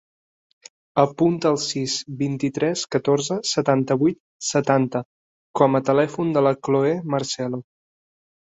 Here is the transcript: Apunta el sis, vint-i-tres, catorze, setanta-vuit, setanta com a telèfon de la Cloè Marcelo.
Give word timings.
Apunta 1.01 1.51
el 1.55 1.59
sis, 1.63 1.97
vint-i-tres, 2.21 2.85
catorze, 2.95 3.37
setanta-vuit, 3.51 4.19
setanta 4.49 5.03
com 5.63 5.81
a 5.81 5.85
telèfon 5.93 6.35
de 6.39 6.47
la 6.49 6.57
Cloè 6.69 6.99
Marcelo. 7.17 7.65